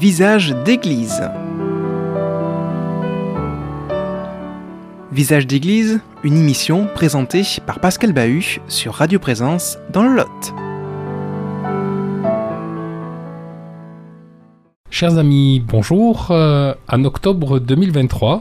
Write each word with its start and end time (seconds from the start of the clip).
Visage 0.00 0.56
d'église. 0.64 1.28
Visage 5.12 5.46
d'église, 5.46 6.00
une 6.22 6.38
émission 6.38 6.88
présentée 6.94 7.42
par 7.66 7.80
Pascal 7.80 8.14
Bahut 8.14 8.62
sur 8.66 8.94
Radio 8.94 9.18
Présence 9.18 9.76
dans 9.92 10.04
le 10.04 10.16
Lot. 10.16 10.54
Chers 14.88 15.18
amis, 15.18 15.62
bonjour. 15.68 16.28
Euh, 16.30 16.72
en 16.88 17.04
octobre 17.04 17.58
2023, 17.58 18.40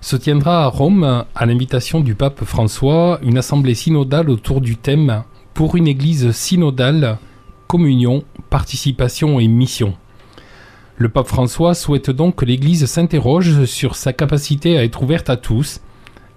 se 0.00 0.14
tiendra 0.14 0.62
à 0.62 0.68
Rome, 0.68 1.24
à 1.34 1.46
l'invitation 1.46 1.98
du 1.98 2.14
pape 2.14 2.44
François, 2.44 3.18
une 3.24 3.38
assemblée 3.38 3.74
synodale 3.74 4.30
autour 4.30 4.60
du 4.60 4.76
thème 4.76 5.24
Pour 5.52 5.74
une 5.74 5.88
église 5.88 6.30
synodale, 6.30 7.18
communion, 7.66 8.22
participation 8.50 9.40
et 9.40 9.48
mission. 9.48 9.96
Le 10.98 11.08
pape 11.08 11.26
François 11.26 11.74
souhaite 11.74 12.10
donc 12.10 12.36
que 12.36 12.44
l'Église 12.44 12.84
s'interroge 12.86 13.64
sur 13.64 13.96
sa 13.96 14.12
capacité 14.12 14.76
à 14.78 14.84
être 14.84 15.02
ouverte 15.02 15.30
à 15.30 15.36
tous, 15.36 15.80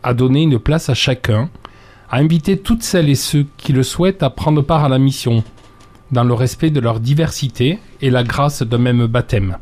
à 0.01 0.13
donner 0.13 0.43
une 0.43 0.59
place 0.59 0.89
à 0.89 0.93
chacun, 0.93 1.49
à 2.09 2.17
inviter 2.17 2.57
toutes 2.57 2.83
celles 2.83 3.09
et 3.09 3.15
ceux 3.15 3.45
qui 3.57 3.73
le 3.73 3.83
souhaitent 3.83 4.23
à 4.23 4.29
prendre 4.29 4.61
part 4.61 4.85
à 4.85 4.89
la 4.89 4.99
mission, 4.99 5.43
dans 6.11 6.23
le 6.23 6.33
respect 6.33 6.69
de 6.69 6.79
leur 6.79 6.99
diversité 6.99 7.79
et 8.01 8.09
la 8.09 8.23
grâce 8.23 8.63
d'un 8.63 8.77
même 8.77 9.07
baptême. 9.07 9.57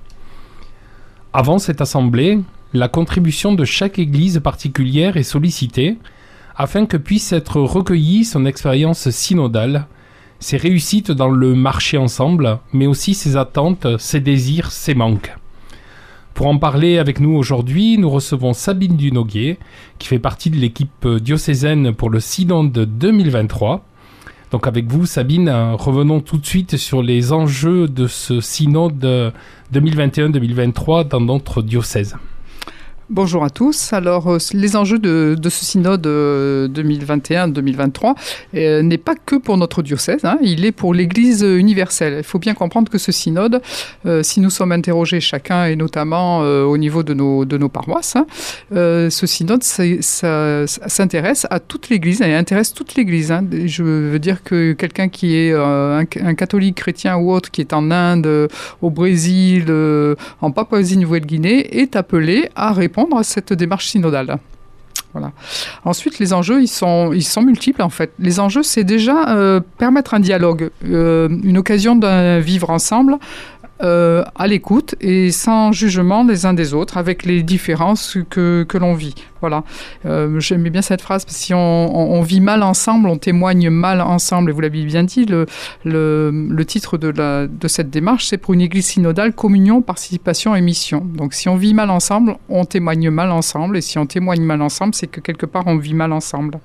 Avant 1.34 1.58
cette 1.58 1.82
assemblée, 1.82 2.40
la 2.74 2.88
contribution 2.88 3.54
de 3.54 3.66
chaque 3.66 3.98
Église 3.98 4.40
particulière 4.44 5.18
est 5.18 5.24
sollicitée 5.24 5.98
afin 6.56 6.86
que 6.86 6.98
puisse 6.98 7.34
être 7.34 7.60
recueillie 7.60 8.26
son 8.26 8.46
expérience 8.46 9.10
synodale 9.10 9.88
ses 10.40 10.58
réussites 10.58 11.12
dans 11.12 11.30
le 11.30 11.56
marché 11.56 11.98
ensemble, 11.98 12.60
mais 12.74 12.88
aussi 12.88 13.14
ses 13.14 13.38
attentes, 13.38 13.88
ses 13.98 14.20
désirs, 14.20 14.72
ses 14.72 14.96
manques. 14.96 15.34
Pour 16.34 16.48
en 16.48 16.58
parler 16.58 16.98
avec 16.98 17.20
nous 17.20 17.36
aujourd'hui, 17.36 17.98
nous 17.98 18.10
recevons 18.10 18.54
Sabine 18.54 18.98
Dunoguier, 18.98 19.60
qui 20.00 20.08
fait 20.08 20.20
partie 20.20 20.50
de 20.50 20.58
l'équipe 20.58 21.08
diocésaine 21.08 21.94
pour 21.94 22.10
le 22.10 22.20
Synode 22.20 22.72
2023. 22.72 23.86
Donc 24.52 24.68
avec 24.68 24.92
vous, 24.92 25.06
Sabine, 25.06 25.50
revenons 25.50 26.22
tout 26.22 26.38
de 26.38 26.46
suite 26.46 26.78
sur 26.78 27.04
les 27.04 27.34
enjeux 27.34 27.88
de 27.88 28.08
ce 28.08 28.42
Synode 28.42 29.34
2021-2023 29.74 31.08
dans 31.08 31.22
notre 31.22 31.62
diocèse. 31.62 32.16
Bonjour 33.10 33.44
à 33.44 33.50
tous. 33.50 33.92
Alors, 33.92 34.32
euh, 34.32 34.38
les 34.54 34.78
enjeux 34.78 34.98
de, 34.98 35.38
ce 35.44 35.66
synode 35.66 36.08
2021-2023 36.08 38.06
euh, 38.06 38.14
euh, 38.56 38.82
n'est 38.82 38.98
pas 38.98 39.16
que 39.16 39.36
pour 39.36 39.58
notre 39.58 39.84
diocèse, 39.84 40.24
hein. 40.24 40.38
il 40.42 40.64
est 40.64 40.72
pour 40.72 40.94
l'Église 40.94 41.42
universelle. 41.42 42.16
Il 42.20 42.24
faut 42.24 42.40
bien 42.40 42.54
comprendre 42.54 42.90
que 42.90 42.98
ce 42.98 43.12
synode, 43.12 43.62
si 44.22 44.40
nous 44.40 44.50
sommes 44.50 44.72
interrogés 44.72 45.20
chacun 45.20 45.66
et 45.66 45.76
notamment 45.76 46.40
au 46.40 46.78
niveau 46.78 47.04
de 47.04 47.14
nos, 47.14 47.70
paroisses, 47.70 48.16
hein, 48.16 48.26
ce 48.72 49.28
synode 49.28 49.64
s'intéresse 49.64 51.46
à 51.50 51.60
toute 51.60 51.90
l'Église 51.90 52.22
et 52.22 52.34
intéresse 52.34 52.74
toute 52.74 52.96
l'Église. 52.96 53.32
Hein. 53.32 53.46
Je 53.66 53.84
veux 53.84 54.20
dire 54.20 54.44
que 54.44 54.72
quelqu'un 54.74 55.10
qui 55.10 55.36
est 55.36 55.54
un, 55.54 56.06
catholique 56.06 56.76
chrétien 56.76 57.18
ou 57.18 57.34
autre 57.34 57.52
qui 57.52 57.60
est 57.62 57.74
en 57.74 57.92
Inde, 57.92 58.48
au 58.82 58.90
Brésil, 58.90 59.66
en 60.42 60.52
Papouasie-Nouvelle-Guinée 60.52 61.82
est 61.82 61.98
appelé 61.98 62.50
à 62.56 62.72
répondre 62.72 62.93
à 63.18 63.24
cette 63.24 63.54
démarche 63.54 63.88
synodale. 63.88 64.38
Voilà. 65.14 65.32
Ensuite, 65.86 66.18
les 66.18 66.34
enjeux, 66.34 66.62
ils 66.62 66.68
sont, 66.68 67.14
ils 67.14 67.24
sont 67.24 67.44
multiples 67.44 67.84
en 67.84 67.90
fait. 67.90 68.12
Les 68.20 68.40
enjeux, 68.40 68.64
c'est 68.64 68.84
déjà 68.84 69.30
euh, 69.30 69.60
permettre 69.78 70.16
un 70.16 70.20
dialogue, 70.20 70.72
euh, 70.86 71.30
une 71.44 71.58
occasion 71.58 71.96
de 71.96 72.40
vivre 72.40 72.72
ensemble, 72.72 73.18
euh, 73.84 74.24
à 74.36 74.48
l'écoute 74.48 74.96
et 75.02 75.32
sans 75.32 75.72
jugement 75.72 76.26
des 76.26 76.46
uns 76.46 76.54
des 76.54 76.74
autres, 76.74 76.98
avec 76.98 77.26
les 77.26 77.44
différences 77.44 78.18
que, 78.30 78.66
que 78.68 78.78
l'on 78.78 78.96
vit. 78.96 79.16
Voilà. 79.44 79.66
Euh, 80.06 80.40
J'aimais 80.40 80.70
bien 80.70 80.82
cette 80.82 81.02
phrase, 81.02 81.26
si 81.28 81.54
on, 81.54 82.22
vit 82.22 82.40
mal 82.40 82.64
ensemble, 82.64 83.10
on 83.10 83.18
témoigne 83.18 83.70
mal 83.70 84.00
ensemble, 84.00 84.50
et 84.50 84.54
vous 84.54 84.62
l'avez 84.62 84.86
bien 84.86 85.04
dit, 85.04 85.26
le, 85.26 85.48
le, 85.84 86.64
titre 86.64 86.98
de, 86.98 87.10
la, 87.10 87.46
de 87.48 87.68
cette 87.68 87.90
démarche, 87.90 88.28
c'est 88.28 88.38
pour 88.38 88.54
une 88.54 88.62
église 88.62 88.86
synodale, 88.86 89.34
communion, 89.34 89.82
participation 89.82 90.56
et 90.56 90.62
mission. 90.62 91.06
Donc 91.06 91.34
si 91.34 91.50
on 91.50 91.58
vit 91.58 91.74
mal 91.74 91.90
ensemble, 91.90 92.38
on 92.48 92.64
témoigne 92.64 93.10
mal 93.10 93.32
ensemble, 93.32 93.76
et 93.76 93.82
si 93.82 93.98
on 93.98 94.06
témoigne 94.06 94.44
mal 94.44 94.62
ensemble, 94.62 94.96
c'est 94.96 95.08
que 95.08 95.20
quelque 95.20 95.46
part 95.46 95.64
on 95.68 95.76
vit 95.76 95.94
mal 95.94 96.14
ensemble. 96.14 96.60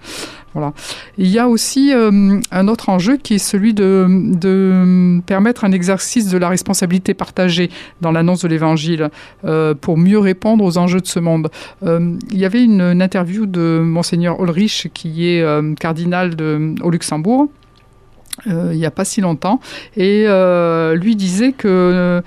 Voilà. 0.55 0.73
Il 1.19 1.27
y 1.27 1.39
a 1.39 1.49
aussi 1.49 1.93
euh, 1.93 2.41
un 2.51 2.69
autre 2.69 2.89
enjeu 2.89 3.17
qui 3.17 3.35
est 3.35 3.39
celui 3.39 3.75
de, 3.75 4.07
de, 4.09 5.21
permettre 5.27 5.65
un 5.65 5.73
exercice 5.73 6.29
de 6.29 6.39
la 6.39 6.49
responsabilité 6.49 7.13
partagée 7.13 7.71
dans 8.01 8.13
l'annonce 8.13 8.43
de 8.43 8.49
l'Évangile 8.49 9.11
euh, 9.45 9.75
pour 9.75 9.99
mieux 9.99 10.19
répondre 10.19 10.65
aux 10.65 10.79
enjeux 10.79 11.01
de 11.01 11.07
ce 11.07 11.21
monde. 11.21 11.51
Euh, 11.85 12.17
il 12.31 12.39
y 12.39 12.47
avait 12.47 12.65
une, 12.65 12.68
interview 13.01 13.47
de 13.47 13.81
monseigneur 13.83 14.43
Ulrich 14.43 14.91
qui 14.93 15.29
est 15.29 15.45
cardinal 15.79 16.37
de, 16.37 16.75
au 16.83 16.91
Luxembourg. 16.91 17.49
il 18.47 18.77
n'y 18.77 18.87
a 18.87 18.91
pas 18.91 19.05
si 19.05 19.21
longtemps, 19.21 19.61
et 19.97 20.27
lui 20.95 21.17
disait 21.17 21.53
que 21.53 22.23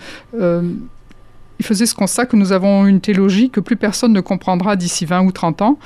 il 1.61 1.63
faisait 1.63 1.85
ce 1.85 1.93
constat 1.93 2.25
que 2.25 2.35
nous 2.35 2.53
avons 2.53 2.87
une 2.87 3.01
théologie 3.01 3.51
que 3.51 3.59
plus 3.59 3.75
personne 3.75 4.13
ne 4.13 4.19
comprendra 4.19 4.75
d'ici 4.75 5.05
20 5.05 5.25
ou 5.25 5.31
30 5.31 5.61
ans 5.61 5.77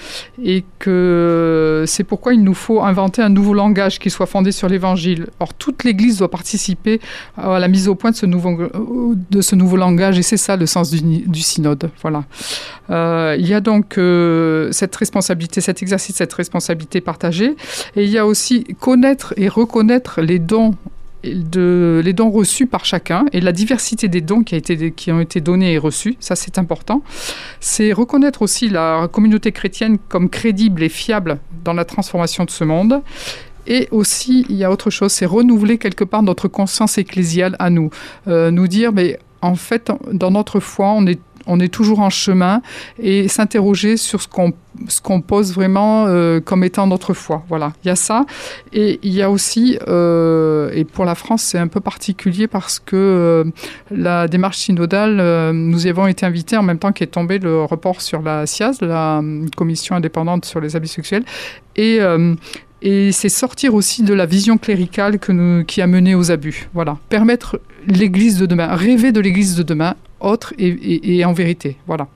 et 0.41 0.63
que 0.79 1.83
c'est 1.85 2.05
pourquoi 2.05 2.33
il 2.33 2.45
nous 2.45 2.53
faut 2.53 2.81
inventer 2.81 3.21
un 3.21 3.27
nouveau 3.27 3.53
langage 3.53 3.99
qui 3.99 4.09
soit 4.09 4.25
fondé 4.25 4.53
sur 4.53 4.69
l'évangile. 4.69 5.27
Or, 5.41 5.53
toute 5.53 5.83
l'Église 5.83 6.19
doit 6.19 6.31
participer 6.31 7.01
à 7.35 7.59
la 7.59 7.67
mise 7.67 7.89
au 7.89 7.95
point 7.95 8.11
de 8.11 8.15
ce 8.15 8.25
nouveau, 8.25 9.75
langage 9.75 10.17
et 10.17 10.21
c'est 10.21 10.37
ça 10.37 10.55
le 10.55 10.65
sens 10.65 10.91
du, 10.91 11.41
synode. 11.41 11.91
Voilà. 12.01 12.23
Euh, 12.89 13.35
il 13.37 13.45
y 13.45 13.53
a 13.53 13.59
donc 13.59 13.97
euh, 13.97 14.71
cette 14.71 14.95
responsabilité, 14.95 15.59
cet 15.59 15.81
exercice, 15.81 16.15
cette 16.15 16.33
responsabilité 16.33 17.01
partagée 17.01 17.53
et 17.97 18.05
il 18.05 18.09
y 18.09 18.17
a 18.17 18.25
aussi 18.25 18.63
connaître 18.79 19.33
et 19.35 19.49
reconnaître 19.49 20.21
les 20.21 20.39
dons 20.39 20.73
de, 21.33 22.01
les 22.03 22.13
dons 22.13 22.29
reçus 22.29 22.67
par 22.67 22.85
chacun 22.85 23.25
et 23.33 23.41
la 23.41 23.51
diversité 23.51 24.07
des 24.07 24.21
dons 24.21 24.43
qui, 24.43 24.55
a 24.55 24.57
été, 24.57 24.91
qui 24.91 25.11
ont 25.11 25.19
été 25.19 25.41
donnés 25.41 25.73
et 25.73 25.77
reçus, 25.77 26.15
ça 26.19 26.35
c'est 26.35 26.57
important. 26.57 27.01
C'est 27.59 27.93
reconnaître 27.93 28.41
aussi 28.41 28.69
la 28.69 29.07
communauté 29.11 29.51
chrétienne 29.51 29.97
comme 30.09 30.29
crédible 30.29 30.83
et 30.83 30.89
fiable 30.89 31.39
dans 31.63 31.73
la 31.73 31.85
transformation 31.85 32.45
de 32.45 32.51
ce 32.51 32.63
monde. 32.63 33.01
Et 33.67 33.87
aussi, 33.91 34.45
il 34.49 34.55
y 34.57 34.63
a 34.63 34.71
autre 34.71 34.89
chose, 34.89 35.11
c'est 35.11 35.25
renouveler 35.25 35.77
quelque 35.77 36.03
part 36.03 36.21
notre 36.21 36.47
conscience 36.47 36.97
ecclésiale 36.97 37.55
à 37.57 37.69
nous. 37.69 37.89
Euh, 38.27 38.51
nous 38.51 38.67
dire, 38.67 38.93
mais 38.93 39.19
en 39.41 39.55
fait, 39.55 39.91
dans 40.11 40.31
notre 40.31 40.59
foi, 40.59 40.91
on 40.91 41.07
est 41.07 41.19
on 41.47 41.59
est 41.59 41.73
toujours 41.73 41.99
en 41.99 42.09
chemin 42.09 42.61
et 42.99 43.27
s'interroger 43.27 43.97
sur 43.97 44.21
ce 44.21 44.27
qu'on 44.27 44.53
ce 44.87 45.01
qu'on 45.01 45.21
pose 45.21 45.53
vraiment 45.53 46.05
euh, 46.07 46.39
comme 46.39 46.63
étant 46.63 46.87
notre 46.87 47.13
foi. 47.13 47.43
Voilà, 47.49 47.73
il 47.83 47.87
y 47.87 47.91
a 47.91 47.95
ça. 47.95 48.25
Et 48.73 48.99
il 49.03 49.13
y 49.13 49.21
a 49.21 49.31
aussi, 49.31 49.77
euh, 49.87 50.69
et 50.73 50.83
pour 50.83 51.05
la 51.05 51.15
France, 51.15 51.43
c'est 51.43 51.57
un 51.57 51.67
peu 51.67 51.79
particulier 51.79 52.47
parce 52.47 52.79
que 52.79 52.95
euh, 52.95 53.43
la 53.91 54.27
démarche 54.27 54.57
synodale, 54.57 55.53
nous 55.53 55.87
y 55.87 55.89
avons 55.89 56.07
été 56.07 56.25
invités 56.25 56.57
en 56.57 56.63
même 56.63 56.79
temps 56.79 56.91
qu'est 56.91 57.07
tombé 57.07 57.39
le 57.39 57.63
report 57.63 58.01
sur 58.01 58.21
la 58.21 58.45
CIAS, 58.45 58.77
la 58.81 59.21
Commission 59.55 59.95
indépendante 59.95 60.45
sur 60.45 60.59
les 60.59 60.75
abus 60.75 60.87
sexuels. 60.87 61.23
Et, 61.75 61.99
et 62.81 63.11
c'est 63.11 63.29
sortir 63.29 63.73
aussi 63.75 64.03
de 64.03 64.13
la 64.13 64.25
vision 64.25 64.57
cléricale 64.57 65.19
qui 65.67 65.81
a 65.81 65.87
mené 65.87 66.15
aux 66.15 66.31
abus. 66.31 66.69
Voilà, 66.73 66.97
permettre 67.09 67.59
l'Église 67.87 68.37
de 68.37 68.45
demain, 68.45 68.67
rêver 68.75 69.11
de 69.11 69.19
l'Église 69.19 69.55
de 69.55 69.63
demain, 69.63 69.95
autre 70.25 70.53
et, 70.57 71.23
en 71.25 71.33
vérité. 71.33 71.77
Voilà. 71.87 72.07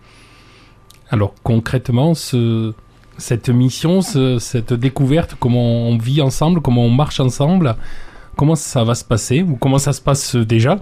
Alors 1.09 1.33
concrètement, 1.43 2.13
ce, 2.13 2.73
cette 3.17 3.49
mission, 3.49 4.01
cette 4.01 4.73
découverte, 4.73 5.35
comment 5.39 5.87
on 5.89 5.97
vit 5.97 6.21
ensemble, 6.21 6.61
comment 6.61 6.85
on 6.85 6.89
marche 6.89 7.19
ensemble, 7.19 7.75
comment 8.35 8.55
ça 8.55 8.83
va 8.83 8.95
se 8.95 9.03
passer 9.03 9.41
ou 9.41 9.55
comment 9.55 9.79
ça 9.79 9.93
se 9.93 10.01
passe 10.01 10.35
déjà? 10.35 10.79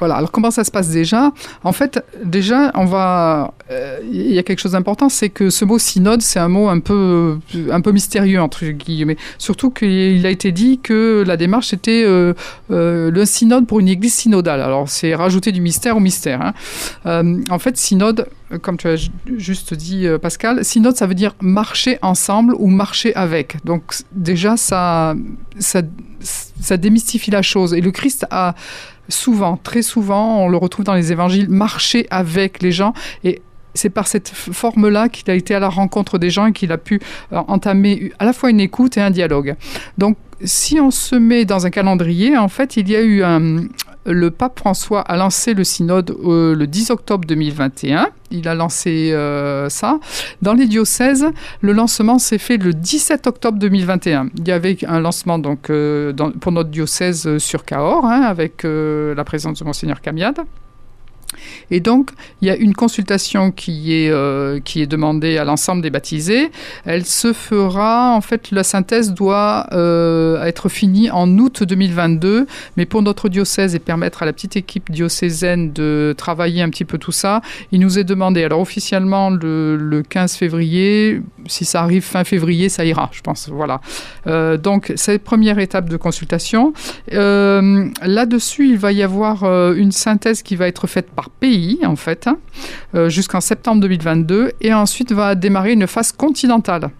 Voilà. 0.00 0.16
Alors 0.16 0.32
comment 0.32 0.50
ça 0.50 0.64
se 0.64 0.70
passe 0.70 0.88
déjà? 0.88 1.32
En 1.62 1.72
fait, 1.72 2.04
déjà, 2.24 2.72
on 2.74 2.86
va. 2.86 3.54
Euh, 3.70 4.00
il 4.10 4.32
y 4.32 4.38
a 4.38 4.42
quelque 4.42 4.58
chose 4.58 4.72
d'important, 4.72 5.08
c'est 5.08 5.28
que 5.28 5.50
ce 5.50 5.64
mot 5.64 5.78
synode, 5.78 6.22
c'est 6.22 6.40
un 6.40 6.48
mot 6.48 6.68
un 6.68 6.80
peu, 6.80 7.38
un 7.70 7.80
peu 7.80 7.92
mystérieux 7.92 8.40
entre 8.40 8.64
guillemets. 8.66 9.18
Surtout 9.38 9.70
qu'il 9.70 10.26
a 10.26 10.30
été 10.30 10.50
dit 10.50 10.80
que 10.82 11.22
la 11.24 11.36
démarche 11.36 11.72
était 11.72 12.02
euh, 12.04 12.34
euh, 12.70 13.10
le 13.10 13.24
synode 13.24 13.66
pour 13.66 13.78
une 13.78 13.88
église 13.88 14.14
synodale. 14.14 14.60
Alors 14.62 14.88
c'est 14.88 15.14
rajouter 15.14 15.52
du 15.52 15.60
mystère 15.60 15.96
au 15.96 16.00
mystère. 16.00 16.52
Hein. 17.04 17.34
en 17.50 17.58
fait, 17.58 17.76
synode, 17.76 18.26
comme 18.62 18.78
tu 18.78 18.88
as 18.88 19.08
juste 19.36 19.74
dit, 19.74 20.06
Pascal, 20.20 20.64
synode, 20.64 20.96
ça 20.96 21.06
veut 21.06 21.14
dire 21.14 21.34
marcher 21.40 21.98
ensemble 22.02 22.54
ou 22.58 22.68
marcher 22.68 23.14
avec. 23.14 23.58
Donc 23.64 23.82
déjà, 24.12 24.56
ça, 24.56 25.14
ça, 25.58 25.82
ça 26.60 26.76
démystifie 26.78 27.30
la 27.30 27.42
chose. 27.42 27.74
Et 27.74 27.80
le 27.82 27.90
Christ 27.90 28.26
a 28.30 28.54
souvent, 29.10 29.56
très 29.56 29.82
souvent, 29.82 30.38
on 30.38 30.48
le 30.48 30.56
retrouve 30.56 30.84
dans 30.84 30.94
les 30.94 31.12
évangiles, 31.12 31.48
marcher 31.48 32.06
avec 32.10 32.62
les 32.62 32.72
gens. 32.72 32.94
Et 33.24 33.42
c'est 33.74 33.90
par 33.90 34.06
cette 34.06 34.28
forme-là 34.28 35.08
qu'il 35.08 35.30
a 35.30 35.34
été 35.34 35.54
à 35.54 35.60
la 35.60 35.68
rencontre 35.68 36.18
des 36.18 36.30
gens 36.30 36.46
et 36.46 36.52
qu'il 36.52 36.72
a 36.72 36.78
pu 36.78 37.00
euh, 37.32 37.38
entamer 37.48 38.12
à 38.18 38.24
la 38.24 38.32
fois 38.32 38.50
une 38.50 38.60
écoute 38.60 38.96
et 38.96 39.00
un 39.00 39.10
dialogue. 39.10 39.56
Donc, 39.98 40.16
si 40.42 40.80
on 40.80 40.90
se 40.90 41.16
met 41.16 41.44
dans 41.44 41.66
un 41.66 41.70
calendrier, 41.70 42.38
en 42.38 42.48
fait, 42.48 42.76
il 42.78 42.88
y 42.88 42.96
a 42.96 43.02
eu 43.02 43.22
un, 43.22 43.64
le 44.06 44.30
pape 44.30 44.58
François 44.58 45.02
a 45.02 45.16
lancé 45.18 45.52
le 45.52 45.64
synode 45.64 46.16
le 46.24 46.64
10 46.64 46.90
octobre 46.90 47.26
2021. 47.26 48.08
Il 48.30 48.48
a 48.48 48.54
lancé 48.54 49.14
ça. 49.68 49.98
Dans 50.40 50.54
les 50.54 50.66
diocèses, 50.66 51.26
le 51.60 51.72
lancement 51.72 52.18
s'est 52.18 52.38
fait 52.38 52.56
le 52.56 52.72
17 52.72 53.26
octobre 53.26 53.58
2021. 53.58 54.30
Il 54.38 54.48
y 54.48 54.52
avait 54.52 54.78
un 54.86 55.00
lancement 55.00 55.38
donc, 55.38 55.70
pour 56.40 56.52
notre 56.52 56.70
diocèse 56.70 57.36
sur 57.36 57.66
Cahors, 57.66 58.06
hein, 58.06 58.22
avec 58.22 58.62
la 58.64 59.24
présence 59.24 59.58
de 59.58 59.64
Monseigneur 59.64 60.00
Camiade. 60.00 60.40
Et 61.70 61.80
donc, 61.80 62.10
il 62.40 62.48
y 62.48 62.50
a 62.50 62.56
une 62.56 62.74
consultation 62.74 63.50
qui 63.50 63.94
est, 63.94 64.10
euh, 64.10 64.60
qui 64.60 64.82
est 64.82 64.86
demandée 64.86 65.38
à 65.38 65.44
l'ensemble 65.44 65.82
des 65.82 65.90
baptisés. 65.90 66.50
Elle 66.84 67.04
se 67.04 67.32
fera, 67.32 68.14
en 68.14 68.20
fait, 68.20 68.50
la 68.50 68.64
synthèse 68.64 69.12
doit 69.12 69.66
euh, 69.72 70.42
être 70.44 70.68
finie 70.68 71.10
en 71.10 71.28
août 71.38 71.62
2022, 71.62 72.46
mais 72.76 72.86
pour 72.86 73.02
notre 73.02 73.28
diocèse 73.28 73.74
et 73.74 73.78
permettre 73.78 74.22
à 74.22 74.26
la 74.26 74.32
petite 74.32 74.56
équipe 74.56 74.90
diocésaine 74.90 75.72
de 75.72 76.14
travailler 76.16 76.62
un 76.62 76.70
petit 76.70 76.84
peu 76.84 76.98
tout 76.98 77.12
ça, 77.12 77.40
il 77.72 77.80
nous 77.80 77.98
est 77.98 78.04
demandé, 78.04 78.42
alors 78.44 78.60
officiellement 78.60 79.30
le, 79.30 79.76
le 79.76 80.02
15 80.02 80.34
février, 80.34 81.20
si 81.46 81.64
ça 81.64 81.82
arrive 81.82 82.02
fin 82.02 82.24
février, 82.24 82.68
ça 82.68 82.84
ira, 82.84 83.10
je 83.12 83.20
pense. 83.20 83.48
Voilà. 83.48 83.80
Euh, 84.26 84.56
donc, 84.56 84.92
c'est 84.96 85.12
la 85.12 85.18
première 85.18 85.58
étape 85.58 85.88
de 85.88 85.96
consultation. 85.96 86.72
Là-dessus, 87.10 88.68
il 88.68 88.78
va 88.78 88.92
y 88.92 89.02
avoir 89.02 89.44
une 89.72 89.92
synthèse 89.92 90.42
qui 90.42 90.56
va 90.56 90.66
être 90.66 90.86
faite 90.86 91.10
par 91.10 91.19
pays, 91.28 91.78
en 91.84 91.96
fait, 91.96 92.26
hein, 92.26 92.38
euh, 92.94 93.10
jusqu'en 93.10 93.40
septembre 93.40 93.82
2022. 93.82 94.52
Et 94.62 94.72
ensuite 94.72 95.12
va 95.12 95.34
démarrer 95.34 95.72
une 95.72 95.86
phase 95.86 96.12
continentale 96.12 96.90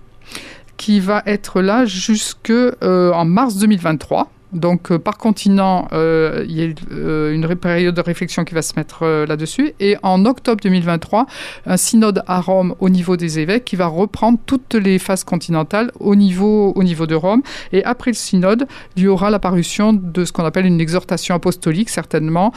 qui 0.77 1.01
va 1.01 1.23
être 1.27 1.61
là 1.61 1.85
jusqu'en 1.85 2.71
euh, 2.83 3.25
mars 3.25 3.57
2023. 3.57 4.31
Donc, 4.53 4.91
euh, 4.91 4.99
par 4.99 5.17
continent, 5.17 5.89
euh, 5.93 6.45
il 6.49 6.59
y 6.59 6.65
a 6.65 6.75
euh, 6.93 7.33
une 7.33 7.47
période 7.57 7.95
de 7.95 8.01
réflexion 8.01 8.45
qui 8.45 8.55
va 8.55 8.63
se 8.63 8.75
mettre 8.77 9.05
là-dessus. 9.27 9.73
Et 9.81 9.97
en 10.03 10.25
octobre 10.25 10.61
2023, 10.63 11.27
un 11.67 11.77
synode 11.77 12.23
à 12.27 12.41
Rome 12.41 12.75
au 12.81 12.89
niveau 12.89 13.17
des 13.17 13.39
évêques 13.39 13.65
qui 13.65 13.77
va 13.77 13.87
reprendre 13.87 14.39
toutes 14.47 14.75
les 14.75 14.99
phases 14.99 15.25
continentales 15.25 15.91
au 16.01 16.15
niveau, 16.15 16.73
au 16.75 16.83
niveau 16.83 17.07
de 17.07 17.15
Rome. 17.15 17.43
Et 17.73 17.85
après 17.85 18.11
le 18.11 18.17
synode, 18.17 18.67
il 18.97 19.05
y 19.05 19.09
aura 19.09 19.31
l'apparition 19.31 19.93
de 19.93 20.25
ce 20.25 20.33
qu'on 20.33 20.45
appelle 20.45 20.67
une 20.67 20.81
exhortation 20.81 21.35
apostolique, 21.35 21.89
certainement, 21.89 22.53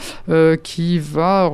qui 0.62 0.98
va 0.98 1.50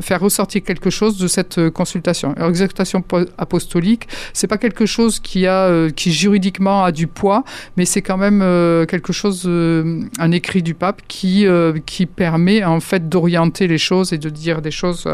faire 0.00 0.20
ressortir 0.20 0.62
quelque 0.62 0.90
chose 0.90 1.18
de 1.18 1.28
cette 1.28 1.70
consultation. 1.70 2.34
Alors, 2.36 2.50
exhortation 2.50 3.02
apostolique, 3.38 4.08
c'est 4.32 4.46
pas 4.46 4.58
quelque 4.58 4.86
chose 4.86 5.20
qui, 5.20 5.46
a, 5.46 5.90
qui 5.90 6.12
juridiquement 6.12 6.84
a 6.84 6.92
du 6.92 7.06
poids, 7.06 7.44
mais 7.76 7.84
c'est 7.84 8.02
quand 8.02 8.16
même 8.16 8.40
quelque 8.86 9.12
chose 9.12 9.48
euh, 9.60 10.02
un 10.18 10.30
écrit 10.32 10.62
du 10.62 10.74
pape 10.74 11.02
qui, 11.08 11.46
euh, 11.46 11.78
qui 11.84 12.06
permet 12.06 12.64
en 12.64 12.80
fait 12.80 13.08
d'orienter 13.08 13.66
les 13.66 13.78
choses 13.78 14.12
et 14.12 14.18
de 14.18 14.28
dire 14.28 14.62
des 14.62 14.70
choses 14.70 15.06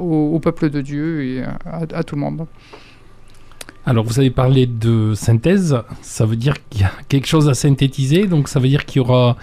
au, 0.00 0.38
peuple 0.40 0.70
de 0.70 0.80
Dieu 0.80 1.24
et 1.24 1.42
à, 1.64 2.02
tout 2.02 2.14
le 2.14 2.20
monde. 2.20 2.46
Alors 3.86 4.04
vous 4.04 4.18
avez 4.18 4.30
parlé 4.30 4.66
de 4.66 5.14
synthèse, 5.14 5.78
ça 6.02 6.26
veut 6.26 6.36
dire 6.36 6.54
qu'il 6.68 6.82
y 6.82 6.84
a 6.84 6.92
quelque 7.08 7.26
chose 7.26 7.48
à 7.48 7.54
synthétiser, 7.54 8.26
donc 8.26 8.48
ça 8.48 8.60
veut 8.60 8.68
dire 8.68 8.84
qu'il 8.84 8.98
y 8.98 9.00
aura 9.00 9.36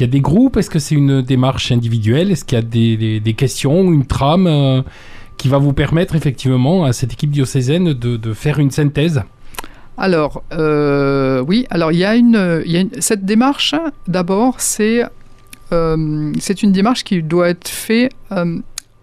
il 0.00 0.04
y 0.04 0.04
a 0.04 0.06
des 0.06 0.22
groupes, 0.22 0.56
est-ce 0.56 0.70
que 0.70 0.78
c'est 0.78 0.94
une 0.94 1.20
démarche 1.20 1.72
individuelle, 1.72 2.30
est-ce 2.30 2.46
qu'il 2.46 2.56
y 2.56 2.58
a 2.58 2.62
des, 2.62 3.20
des, 3.20 3.34
questions, 3.34 3.92
une 3.92 4.06
trame 4.06 4.46
euh, 4.46 4.80
qui 5.36 5.48
va 5.48 5.58
vous 5.58 5.74
permettre 5.74 6.16
effectivement 6.16 6.84
à 6.84 6.94
cette 6.94 7.12
équipe 7.12 7.30
diocésaine 7.30 7.92
de, 7.92 8.16
de 8.16 8.32
faire 8.32 8.58
une 8.60 8.70
synthèse? 8.70 9.22
Alors, 10.00 10.42
euh, 10.54 11.44
oui, 11.46 11.66
alors 11.68 11.92
il 11.92 11.98
y 11.98 12.06
a 12.06 12.16
une, 12.16 12.88
cette 13.00 13.26
démarche, 13.26 13.74
d'abord, 14.08 14.58
c'est 14.58 15.04
euh, 15.72 16.32
une 16.62 16.72
démarche 16.72 17.04
qui 17.04 17.22
doit 17.22 17.50
être 17.50 17.68
faite 17.68 18.10
euh, 18.32 18.58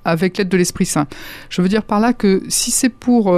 avec 0.05 0.39
l'aide 0.39 0.49
de 0.49 0.57
l'Esprit 0.57 0.87
Saint. 0.87 1.05
Je 1.49 1.61
veux 1.61 1.69
dire 1.69 1.83
par 1.83 1.99
là 1.99 2.13
que 2.13 2.41
si 2.47 2.71
c'est 2.71 2.89
pour 2.89 3.35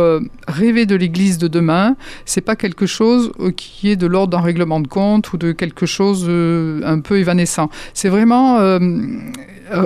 rêver 0.47 0.85
de 0.85 0.95
l'Église 0.95 1.37
de 1.37 1.49
demain, 1.49 1.97
c'est 2.25 2.41
pas 2.41 2.55
quelque 2.55 2.85
chose 2.85 3.33
qui 3.57 3.89
est 3.89 3.97
de 3.97 4.07
l'ordre 4.07 4.37
d'un 4.37 4.43
règlement 4.43 4.79
de 4.79 4.87
compte 4.87 5.33
ou 5.33 5.37
de 5.37 5.51
quelque 5.51 5.85
chose 5.85 6.29
un 6.29 6.99
peu 6.99 7.17
évanescent. 7.17 7.69
C'est 7.93 8.09
vraiment, 8.09 8.59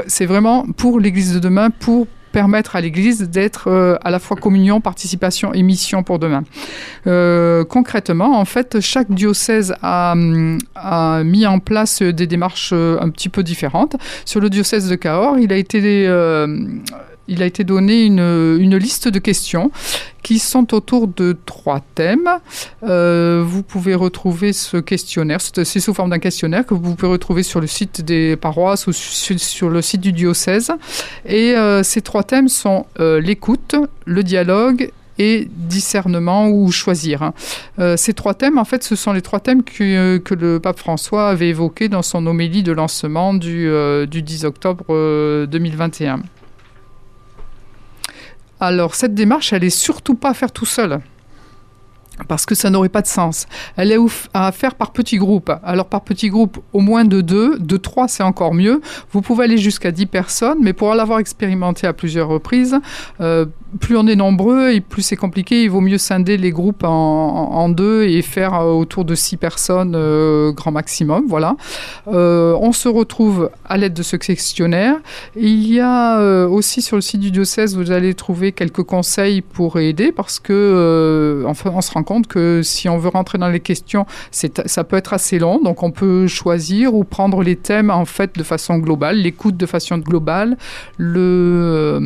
c'est 0.08 0.26
vraiment 0.26 0.66
pour 0.78 1.00
l'Église 1.00 1.34
de 1.34 1.40
demain, 1.40 1.70
pour 1.70 2.06
permettre 2.34 2.76
à 2.76 2.82
l'Église 2.82 3.30
d'être 3.30 3.70
euh, 3.70 3.96
à 4.04 4.12
la 4.12 4.20
fois 4.20 4.36
communion, 4.36 4.82
participation 4.82 5.54
et 5.54 5.62
mission 5.62 6.04
pour 6.04 6.20
demain. 6.20 6.44
Euh, 7.08 7.64
concrètement, 7.64 8.38
en 8.38 8.44
fait, 8.44 8.82
chaque 8.82 9.10
diocèse 9.10 9.74
a, 9.82 10.16
a, 10.76 11.24
mis 11.24 11.46
en 11.46 11.60
place 11.60 12.02
des 12.02 12.28
démarches 12.28 12.72
euh, 12.74 12.98
un 13.00 13.10
petit 13.10 13.30
peu 13.30 13.44
différentes. 13.44 13.96
Sur 14.26 14.42
le 14.42 14.50
diocèse 14.50 14.90
de 14.90 14.96
Cahors, 14.96 15.38
il 15.38 15.54
a 15.54 15.58
été 15.58 15.80
il 17.28 17.42
a 17.42 17.46
été 17.46 17.64
donné 17.64 18.04
une, 18.04 18.20
une, 18.20 18.78
liste 18.78 19.08
de 19.08 19.20
questions 19.20 19.72
qui 20.24 20.40
sont 20.40 20.74
autour 20.74 21.08
de 21.08 21.38
trois 21.46 21.82
thèmes. 21.96 22.30
Euh, 22.84 23.44
vous 23.46 23.62
pouvez 23.62 23.94
retrouver 23.94 24.54
ce 24.54 24.78
questionnaire, 24.78 25.40
c'est 25.42 25.80
sous 25.80 25.94
forme 25.94 26.10
d'un 26.10 26.20
questionnaire 26.20 26.66
que 26.66 26.74
vous 26.74 26.96
pouvez 26.96 27.12
retrouver 27.12 27.44
sur 27.44 27.60
le 27.60 27.68
site 27.68 28.02
des 28.02 28.36
paroisses 28.36 28.88
ou 28.88 28.94
sur, 28.94 29.70
le 29.70 29.82
site 29.82 30.02
du 30.02 30.14
diocèse. 30.14 30.72
Et 31.26 31.56
euh, 31.56 31.84
ces 31.84 32.02
trois 32.02 32.24
thèmes 32.24 32.48
sont 32.48 32.86
euh, 33.00 33.20
l'écoute, 33.20 33.76
le 34.06 34.24
dialogue 34.24 34.92
et 35.20 35.48
discernement 35.52 36.50
ou 36.50 36.72
choisir. 36.72 37.22
Hein. 37.22 37.34
ces 37.98 38.16
trois 38.16 38.34
thèmes, 38.34 38.58
en 38.58 38.66
fait, 38.66 38.84
ce 38.84 38.96
sont 38.96 39.14
les 39.14 39.22
trois 39.22 39.40
thèmes 39.40 39.62
que, 39.62 40.20
le 40.34 40.60
pape 40.60 40.80
François 40.80 41.30
avait 41.30 41.50
évoqués 41.50 41.88
dans 41.88 42.02
son 42.02 42.26
homélie 42.26 42.64
de 42.64 42.72
lancement 42.72 43.36
du, 43.36 43.70
du 44.08 44.22
10 44.24 44.46
octobre 44.46 45.46
2021. 45.46 46.24
Alors 48.60 48.96
cette 48.96 49.14
démarche, 49.14 49.54
elle 49.54 49.64
est 49.64 49.70
surtout 49.70 50.16
pas 50.16 50.30
à 50.30 50.34
faire 50.34 50.52
tout 50.52 50.66
seul 50.66 51.00
parce 52.28 52.46
que 52.46 52.56
ça 52.56 52.70
n'aurait 52.70 52.90
pas 52.90 53.02
de 53.02 53.08
sens. 53.08 53.48
Elle 53.76 53.92
est 53.92 53.98
à 54.34 54.52
faire 54.52 54.76
par 54.76 54.92
petits 54.92 55.18
groupes. 55.18 55.52
Alors 55.64 55.86
par 55.86 56.02
petits 56.02 56.30
groupes, 56.30 56.60
au 56.72 56.80
moins 56.80 57.06
de 57.06 57.22
deux, 57.22 57.58
de 57.58 57.78
trois, 57.78 58.08
c'est 58.08 58.24
encore 58.24 58.54
mieux. 58.54 58.82
Vous 59.12 59.22
pouvez 59.22 59.46
aller 59.46 59.58
jusqu'à 59.58 59.92
dix 59.92 60.06
personnes, 60.06 60.60
mais 60.62 60.74
pour 60.74 60.94
l'avoir 60.94 61.20
expérimenté 61.20 61.88
à 61.88 61.94
plusieurs 61.94 62.28
reprises, 62.28 62.80
euh, 63.22 63.46
plus 63.80 63.98
on 63.98 64.06
est 64.08 64.16
nombreux 64.16 64.72
et 64.72 64.82
plus 64.82 65.02
c'est 65.02 65.16
compliqué. 65.16 65.64
Il 65.64 65.70
vaut 65.70 65.82
mieux 65.82 65.98
scinder 65.98 66.38
les 66.38 66.52
groupes 66.52 66.84
en, 66.84 67.70
deux 67.70 68.04
et 68.04 68.22
faire 68.22 68.54
euh, 68.54 68.72
autour 68.72 69.06
de 69.06 69.16
six 69.16 69.38
personnes 69.38 69.94
euh, 69.96 70.52
grand 70.52 70.72
maximum. 70.72 71.26
Voilà. 71.28 71.56
on 72.06 72.72
se 72.74 72.88
retrouve 72.88 73.50
à 73.66 73.78
l'aide 73.78 73.94
de 73.94 74.04
ce 74.04 74.16
questionnaire. 74.16 74.98
Il 75.36 75.68
y 75.68 75.80
a 75.80 76.46
aussi 76.48 76.82
sur 76.82 76.96
le 76.96 77.02
site 77.02 77.22
du 77.22 77.32
diocèse, 77.32 77.76
vous 77.76 77.92
allez 77.92 78.14
trouver 78.14 78.52
quelques 78.52 78.84
conseils 78.84 79.42
pour 79.42 79.80
aider 79.80 80.12
parce 80.12 80.40
que 80.40 81.44
enfin, 81.48 81.72
on 81.74 81.82
se 81.82 81.92
rend 81.92 82.03
compte 82.04 82.28
que 82.28 82.62
si 82.64 82.90
on 82.90 82.98
veut 82.98 83.10
rentrer 83.10 83.38
dans 83.38 83.50
les 83.50 83.60
questions, 83.60 84.06
ça 84.32 84.84
peut 84.84 84.98
être 84.98 85.14
assez 85.14 85.40
long. 85.40 85.62
Donc 85.62 85.84
on 85.84 85.92
peut 85.92 86.28
choisir 86.28 86.94
ou 86.94 87.04
prendre 87.04 87.44
les 87.44 87.56
thèmes 87.56 87.90
en 87.90 88.06
fait 88.06 88.36
de 88.38 88.44
façon 88.44 88.78
globale, 88.78 89.18
l'écoute 89.18 89.58
de 89.58 89.66
façon 89.66 89.98
globale, 89.98 90.58
le, 90.98 92.00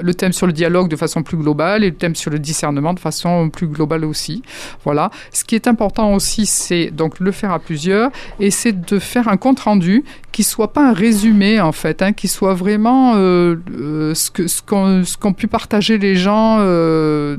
le 0.00 0.14
thème 0.14 0.32
sur 0.32 0.46
le 0.46 0.52
dialogue 0.52 0.88
de 0.88 0.96
façon 0.96 1.22
plus 1.22 1.36
globale 1.36 1.84
et 1.84 1.90
le 1.90 1.96
thème 1.96 2.14
sur 2.14 2.30
le 2.30 2.38
discernement 2.38 2.94
de 2.94 3.00
façon 3.00 3.50
plus 3.50 3.66
globale 3.66 4.04
aussi. 4.04 4.42
Voilà. 4.84 5.10
Ce 5.32 5.44
qui 5.44 5.54
est 5.54 5.68
important 5.68 6.14
aussi, 6.14 6.46
c'est 6.46 6.90
donc 6.90 7.20
le 7.20 7.32
faire 7.32 7.52
à 7.52 7.58
plusieurs 7.58 8.10
et 8.40 8.50
c'est 8.50 8.72
de 8.72 8.98
faire 8.98 9.28
un 9.28 9.36
compte 9.36 9.60
rendu 9.60 10.04
qui 10.34 10.42
soit 10.42 10.72
pas 10.72 10.88
un 10.88 10.92
résumé 10.92 11.60
en 11.60 11.70
fait, 11.70 12.02
hein, 12.02 12.12
qui 12.12 12.26
soit 12.26 12.54
vraiment 12.54 13.14
euh, 13.14 13.54
euh, 13.78 14.14
ce 14.14 14.32
que 14.32 14.48
ce 14.48 14.62
qu'ont 14.62 15.32
pu 15.32 15.46
partager 15.46 15.96
les 15.96 16.16
gens 16.16 16.56
euh, 16.58 17.36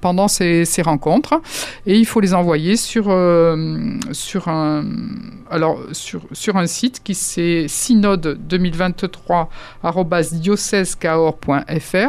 pendant 0.00 0.26
ces, 0.26 0.64
ces, 0.64 0.80
rencontres 0.80 1.42
et 1.86 1.98
il 1.98 2.06
faut 2.06 2.20
les 2.20 2.32
envoyer 2.32 2.76
sur 2.76 3.14
sur 4.12 4.48
un 4.48 4.84
alors 5.50 5.78
sur, 5.92 6.22
sur 6.32 6.56
un 6.56 6.66
site 6.66 7.02
qui 7.04 7.14
c'est 7.14 7.66
synode 7.68 8.38
2023 8.48 9.50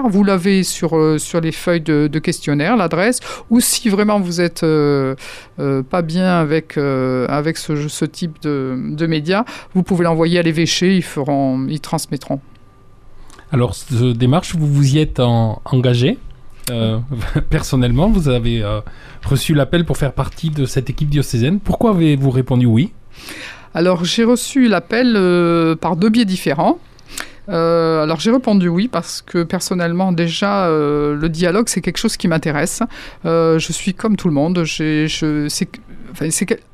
Vous 0.10 0.24
l'avez 0.24 0.63
sur 0.63 1.19
sur 1.19 1.41
les 1.41 1.51
feuilles 1.51 1.81
de, 1.81 2.07
de 2.07 2.19
questionnaire, 2.19 2.75
l'adresse 2.75 3.19
ou 3.50 3.60
si 3.60 3.89
vraiment 3.89 4.19
vous 4.19 4.41
êtes 4.41 4.65
pas 5.89 6.01
bien 6.01 6.39
avec 6.39 6.77
avec 6.77 7.57
ce, 7.57 7.88
ce 7.88 8.05
type 8.05 8.41
de, 8.41 8.77
de 8.91 9.07
médias, 9.07 9.45
vous 9.74 9.83
pouvez 9.83 10.03
l'envoyer 10.03 10.39
à 10.39 10.41
l'évêché, 10.41 10.95
ils, 10.95 11.03
feront, 11.03 11.65
ils 11.67 11.79
transmettront. 11.79 12.39
Alors, 13.51 13.75
cette 13.75 14.17
démarche, 14.17 14.55
vous 14.55 14.67
vous 14.67 14.95
y 14.95 15.00
êtes 15.00 15.19
engagé 15.19 16.17
euh, 16.69 17.00
personnellement, 17.50 18.10
vous 18.10 18.29
avez 18.29 18.63
euh, 18.63 18.81
reçu 19.25 19.53
l'appel 19.53 19.86
pour 19.86 19.98
faire 19.98 20.13
partie 20.13 20.50
de 20.50 20.65
cette 20.65 20.89
équipe 20.89 21.10
diocésaine. 21.10 21.60
Pourquoi 21.60 21.91
avez-vous 21.91 22.29
répondu 22.29 22.65
oui? 22.65 22.93
Alors, 23.74 24.05
j'ai 24.05 24.24
reçu 24.24 24.67
l'appel 24.67 25.13
euh, 25.15 25.75
par 25.75 25.95
deux 25.95 26.10
biais 26.10 26.25
différents. 26.25 26.79
Alors 27.48 28.19
j'ai 28.19 28.31
répondu 28.31 28.67
oui 28.67 28.88
parce 28.88 29.21
que 29.21 29.43
personnellement 29.43 30.12
déjà 30.12 30.67
le 30.69 31.27
dialogue 31.27 31.67
c'est 31.69 31.81
quelque 31.81 31.98
chose 31.98 32.17
qui 32.17 32.27
m'intéresse. 32.27 32.81
je 33.24 33.71
suis 33.71 33.93
comme 33.93 34.15
tout 34.15 34.27
le 34.27 34.33
monde. 34.33 34.63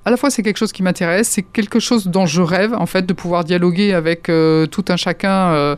À 0.07 0.09
la 0.09 0.15
fois 0.15 0.29
c'est 0.29 0.41
quelque 0.41 0.57
chose 0.57 0.71
qui 0.71 0.83
m'intéresse, 0.83 1.27
c'est 1.27 1.41
quelque 1.41 1.81
chose 1.81 2.07
dont 2.07 2.25
je 2.25 2.41
rêve 2.41 2.73
en 2.73 2.85
fait 2.85 3.05
de 3.05 3.11
pouvoir 3.11 3.43
dialoguer 3.43 3.91
avec 3.91 4.29
euh, 4.29 4.65
tout 4.65 4.85
un 4.87 4.95
chacun 4.95 5.51
euh, 5.51 5.75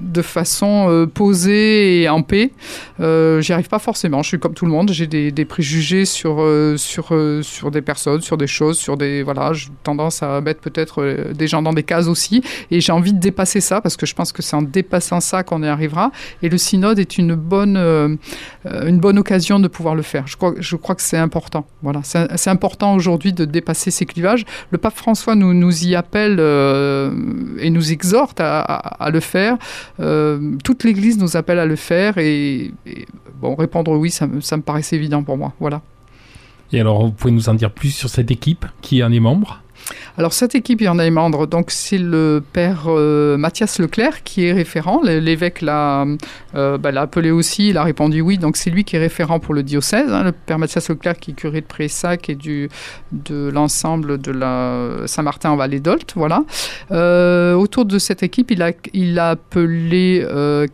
de 0.00 0.22
façon 0.22 0.86
euh, 0.88 1.06
posée 1.06 2.02
et 2.02 2.08
en 2.08 2.22
paix. 2.22 2.52
J'y 3.00 3.52
arrive 3.52 3.68
pas 3.68 3.80
forcément. 3.80 4.22
Je 4.22 4.28
suis 4.28 4.38
comme 4.38 4.54
tout 4.54 4.66
le 4.66 4.70
monde. 4.70 4.92
J'ai 4.92 5.08
des, 5.08 5.32
des, 5.32 5.44
préjugés 5.44 6.04
sur 6.04 6.46
sur 6.76 7.12
sur 7.42 7.70
des 7.72 7.82
personnes, 7.82 8.20
sur 8.20 8.36
des 8.36 8.46
choses, 8.46 8.78
sur 8.78 8.96
des 8.96 9.24
voilà. 9.24 9.52
J'ai 9.52 9.70
tendance 9.82 10.22
à 10.22 10.40
mettre 10.40 10.60
peut-être 10.60 11.32
des 11.32 11.48
gens 11.48 11.62
dans 11.62 11.72
des 11.72 11.82
cases 11.82 12.06
aussi. 12.06 12.42
Et 12.70 12.80
j'ai 12.80 12.92
envie 12.92 13.14
de 13.14 13.18
dépasser 13.18 13.60
ça 13.60 13.80
parce 13.80 13.96
que 13.96 14.06
je 14.06 14.14
pense 14.14 14.30
que 14.32 14.42
c'est 14.42 14.54
en 14.54 14.62
dépassant 14.62 15.20
ça 15.20 15.42
qu'on 15.42 15.62
y 15.62 15.66
arrivera. 15.66 16.12
Et 16.42 16.48
le 16.48 16.58
synode 16.58 17.00
est 17.00 17.18
une 17.18 17.34
bonne 17.34 17.76
une 18.64 19.00
bonne 19.00 19.18
occasion 19.18 19.58
de 19.58 19.66
pouvoir 19.66 19.96
le 19.96 20.02
faire. 20.02 20.26
Je 20.28 20.36
crois 20.36 20.54
je 20.58 20.76
crois 20.76 20.94
que 20.94 21.02
c'est 21.02 21.18
important. 21.18 21.66
Voilà, 21.82 22.02
c'est 22.04 22.50
important 22.50 22.94
aujourd'hui 22.94 23.32
de 23.40 23.50
dépasser 23.50 23.90
ces 23.90 24.06
clivages. 24.06 24.44
Le 24.70 24.78
pape 24.78 24.96
François 24.96 25.34
nous, 25.34 25.84
y 25.84 25.94
appelle 25.94 26.36
euh, 26.38 27.12
et 27.58 27.70
nous 27.70 27.92
exhorte 27.92 28.40
à, 28.40 29.08
le 29.12 29.20
faire. 29.20 29.56
Euh, 30.00 30.56
toute 30.64 30.84
l'Église 30.84 31.18
nous 31.18 31.36
appelle 31.36 31.58
à 31.58 31.66
le 31.66 31.76
faire 31.76 32.18
et, 32.18 32.72
bon, 33.40 33.54
répondre 33.54 33.92
oui, 33.92 34.10
ça, 34.10 34.28
ça 34.40 34.56
me 34.56 34.62
paraissait 34.62 34.96
évident 34.96 35.22
pour 35.22 35.36
moi. 35.36 35.52
Voilà. 35.60 35.82
Et 36.72 36.80
alors, 36.80 37.06
vous 37.06 37.12
pouvez 37.12 37.32
nous 37.32 37.48
en 37.48 37.54
dire 37.54 37.70
plus 37.70 37.90
sur 37.90 38.08
cette 38.08 38.30
équipe 38.30 38.66
qui 38.80 39.02
en 39.02 39.12
est 39.12 39.20
membre? 39.20 39.60
Alors 40.20 40.34
cette 40.34 40.54
équipe, 40.54 40.82
il 40.82 40.84
y 40.84 40.88
en 40.88 40.98
a 40.98 41.04
un 41.04 41.10
membre, 41.10 41.46
donc 41.46 41.70
c'est 41.70 41.96
le 41.96 42.42
père 42.52 42.88
euh, 42.88 43.38
Mathias 43.38 43.78
Leclerc 43.78 44.22
qui 44.22 44.44
est 44.44 44.52
référent. 44.52 45.00
L'évêque 45.02 45.62
euh, 45.62 46.16
bah, 46.76 46.92
l'a 46.92 47.00
appelé 47.00 47.30
aussi, 47.30 47.70
il 47.70 47.78
a 47.78 47.84
répondu 47.84 48.20
oui, 48.20 48.36
donc 48.36 48.58
c'est 48.58 48.68
lui 48.68 48.84
qui 48.84 48.96
est 48.96 48.98
référent 48.98 49.40
pour 49.40 49.54
le 49.54 49.62
diocèse. 49.62 50.12
Hein. 50.12 50.24
le 50.24 50.32
père 50.32 50.58
Mathias 50.58 50.90
Leclerc 50.90 51.18
qui 51.20 51.30
est 51.30 51.34
curé 51.34 51.62
de 51.62 51.66
Pressac 51.66 52.28
et 52.28 52.34
du, 52.34 52.68
de 53.12 53.48
l'ensemble 53.48 54.20
de 54.20 54.30
la 54.30 55.06
Saint-Martin 55.06 55.52
en 55.52 55.56
Vallée 55.56 55.80
d'Olt. 55.80 56.12
Voilà. 56.16 56.44
Euh, 56.90 57.54
autour 57.54 57.86
de 57.86 57.98
cette 57.98 58.22
équipe, 58.22 58.50
il 58.50 58.60
a, 58.60 58.72
il 58.92 59.18
a 59.18 59.30
appelé 59.30 60.22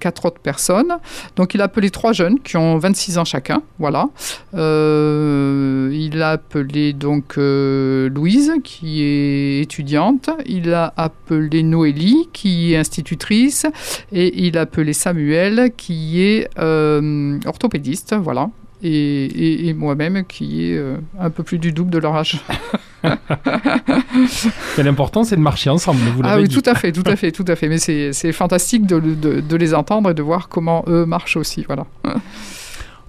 quatre 0.00 0.24
autres 0.24 0.40
personnes. 0.40 0.92
Donc 1.36 1.54
il 1.54 1.60
a 1.60 1.66
appelé 1.66 1.90
trois 1.90 2.12
jeunes 2.12 2.40
qui 2.40 2.56
ont 2.56 2.78
26 2.78 3.18
ans 3.18 3.24
chacun. 3.24 3.62
Voilà. 3.78 4.08
il 4.54 6.20
a 6.20 6.30
appelé 6.30 6.92
donc 6.94 7.36
Louise 7.36 8.50
qui 8.64 9.04
est 9.04 9.35
étudiante, 9.60 10.30
il 10.46 10.72
a 10.72 10.92
appelé 10.96 11.62
Noélie, 11.62 12.28
qui 12.32 12.72
est 12.72 12.76
institutrice, 12.76 13.66
et 14.12 14.46
il 14.46 14.58
a 14.58 14.62
appelé 14.62 14.92
Samuel, 14.92 15.72
qui 15.76 16.22
est 16.22 16.48
euh, 16.58 17.38
orthopédiste, 17.46 18.14
voilà. 18.14 18.50
Et, 18.82 19.74
moi-même, 19.76 20.24
qui 20.26 20.70
est 20.70 20.76
euh, 20.76 20.98
un 21.18 21.30
peu 21.30 21.42
plus 21.42 21.58
du 21.58 21.72
double 21.72 21.90
de 21.90 21.98
leur 21.98 22.14
âge. 22.14 22.40
L'important, 24.78 25.24
c'est 25.24 25.36
de 25.36 25.40
marcher 25.40 25.70
ensemble. 25.70 26.00
Vous 26.14 26.20
ah 26.24 26.38
oui, 26.38 26.48
tout 26.48 26.62
à 26.66 26.74
fait, 26.74 26.92
tout 26.92 27.02
à 27.06 27.16
fait, 27.16 27.32
tout 27.32 27.44
à 27.48 27.56
fait. 27.56 27.68
Mais 27.68 27.78
c'est 27.78 28.32
fantastique 28.32 28.86
de, 28.86 29.00
de, 29.00 29.56
les 29.56 29.74
entendre 29.74 30.10
et 30.10 30.14
de 30.14 30.22
voir 30.22 30.48
comment 30.48 30.84
eux 30.86 31.06
marchent 31.06 31.36
aussi, 31.36 31.64
voilà. 31.66 31.86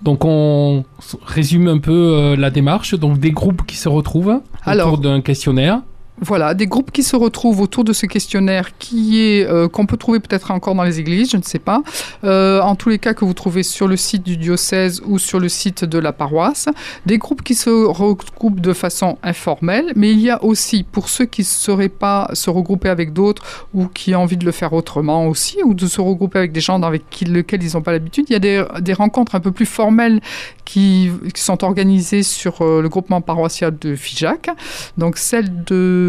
Donc 0.02 0.26
on 0.26 0.86
résume 1.26 1.68
un 1.68 1.80
peu 1.80 1.92
euh, 1.92 2.36
la 2.36 2.50
démarche. 2.50 2.96
Donc 2.96 3.20
des 3.20 3.32
groupes 3.32 3.66
qui 3.66 3.78
se 3.78 3.90
retrouvent 3.90 4.42
autour 4.66 4.98
d'un 4.98 5.22
questionnaire. 5.22 5.82
Voilà, 6.20 6.56
des 6.56 6.66
groupes 6.66 6.92
qui 6.92 7.04
se 7.04 7.16
retrouvent 7.16 7.62
autour 7.62 7.84
de 7.84 7.94
ce 7.94 8.08
questionnaire 8.08 8.76
qui 8.80 9.22
est 9.22 9.46
euh, 9.46 9.68
qu'on 9.68 9.86
peut 9.86 9.98
trouver 9.98 10.20
peut-être 10.20 10.50
encore 10.50 10.74
dans 10.74 10.84
les 10.84 11.00
églises, 11.00 11.30
je 11.30 11.38
ne 11.38 11.44
sais 11.44 11.60
pas. 11.60 11.84
Euh, 12.24 12.60
en 12.62 12.76
tous 12.76 12.90
les 12.90 12.98
cas 12.98 13.14
que 13.14 13.24
vous 13.24 13.36
trouvez 13.36 13.62
sur 13.62 13.88
le 13.88 13.98
site 13.98 14.24
du 14.24 14.36
diocèse 14.36 15.04
ou 15.06 15.20
sur 15.20 15.40
le 15.40 15.48
site 15.48 15.86
de 15.86 16.00
la 16.00 16.14
paroisse, 16.14 16.70
des 17.06 17.20
groupes 17.20 17.44
qui 17.44 17.54
se 17.54 17.70
regroupent 17.70 18.62
de 18.62 18.74
façon 18.74 19.20
informelle, 19.22 19.94
mais 19.96 20.12
il 20.12 20.20
y 20.20 20.32
a 20.32 20.44
aussi 20.44 20.84
pour 20.84 21.08
ceux 21.08 21.26
qui 21.26 21.42
ne 21.42 21.46
seraient 21.46 21.88
pas 21.88 22.30
se 22.34 22.50
regrouper 22.50 22.90
avec 22.90 23.14
d'autres 23.14 23.68
ou 23.76 23.86
qui 23.88 24.16
ont 24.16 24.22
envie 24.24 24.38
de 24.38 24.46
le 24.46 24.52
faire 24.52 24.74
autrement 24.74 25.28
aussi 25.28 25.62
ou 25.64 25.76
de 25.76 25.86
se 25.86 26.02
regrouper 26.02 26.40
avec 26.40 26.52
des 26.52 26.62
gens 26.62 26.82
avec 26.82 27.04
lesquels 27.22 27.62
ils 27.62 27.74
n'ont 27.76 27.84
pas 27.84 27.92
l'habitude, 27.92 28.26
il 28.30 28.34
y 28.34 28.36
a 28.36 28.40
des, 28.40 28.64
des, 28.82 28.94
rencontres 28.94 29.36
un 29.36 29.40
peu 29.40 29.52
plus 29.52 29.66
formelles 29.68 30.20
qui, 30.66 31.12
qui 31.34 31.42
sont 31.42 31.64
organisées 31.64 32.24
sur 32.24 32.62
euh, 32.62 32.82
le 32.82 32.90
groupement 32.90 33.22
paroissial 33.22 33.78
de 33.80 33.96
Figeac. 33.96 34.50
Donc 34.98 35.18
celle 35.18 35.64
de 35.64 36.07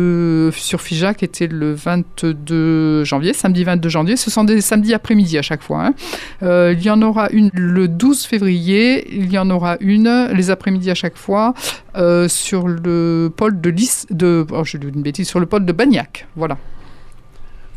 sur 0.52 0.80
Figeac 0.80 1.22
était 1.22 1.46
le 1.46 1.72
22 1.72 3.04
janvier, 3.04 3.32
samedi 3.32 3.64
22 3.64 3.88
janvier. 3.88 4.16
Ce 4.16 4.30
sont 4.30 4.44
des 4.44 4.60
samedis 4.60 4.94
après-midi 4.94 5.38
à 5.38 5.42
chaque 5.42 5.62
fois. 5.62 5.86
Hein. 5.86 5.94
Euh, 6.42 6.74
il 6.76 6.84
y 6.84 6.90
en 6.90 7.02
aura 7.02 7.30
une 7.30 7.50
le 7.54 7.88
12 7.88 8.24
février, 8.24 9.06
il 9.14 9.32
y 9.32 9.38
en 9.38 9.50
aura 9.50 9.76
une 9.80 10.28
les 10.32 10.50
après-midi 10.50 10.90
à 10.90 10.94
chaque 10.94 11.16
fois 11.16 11.54
euh, 11.96 12.28
sur 12.28 12.68
le 12.68 13.32
pôle 13.34 13.60
de 13.60 13.70
Lys, 13.70 14.06
de, 14.10 14.46
oh, 14.50 14.64
je 14.64 14.76
une 14.76 15.02
bêtise, 15.02 15.28
sur 15.28 15.40
le 15.40 15.46
pôle 15.46 15.64
de 15.64 15.72
Bagnac. 15.72 16.26
Voilà. 16.36 16.58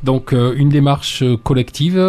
Donc 0.03 0.33
euh, 0.33 0.53
une 0.57 0.69
démarche 0.69 1.23
collective 1.43 1.99